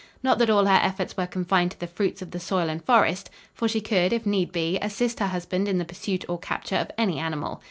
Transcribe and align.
Not 0.23 0.39
that 0.39 0.49
all 0.49 0.65
her 0.65 0.79
efforts 0.81 1.15
were 1.15 1.27
confined 1.27 1.69
to 1.73 1.79
the 1.79 1.85
fruits 1.85 2.23
of 2.23 2.31
the 2.31 2.39
soil 2.39 2.69
and 2.69 2.83
forest, 2.83 3.29
for 3.53 3.67
she 3.67 3.81
could, 3.81 4.11
if 4.11 4.25
need 4.25 4.51
be, 4.51 4.79
assist 4.79 5.19
her 5.19 5.27
husband 5.27 5.67
in 5.67 5.77
the 5.77 5.85
pursuit 5.85 6.25
or 6.27 6.39
capture 6.39 6.77
of 6.77 6.89
any 6.97 7.19
animal. 7.19 7.59